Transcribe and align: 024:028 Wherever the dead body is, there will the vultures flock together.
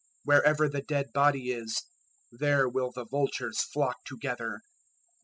024:028 0.27 0.33
Wherever 0.39 0.67
the 0.69 0.81
dead 0.81 1.05
body 1.13 1.51
is, 1.51 1.83
there 2.31 2.67
will 2.67 2.89
the 2.91 3.05
vultures 3.05 3.61
flock 3.61 3.97
together. 4.03 4.61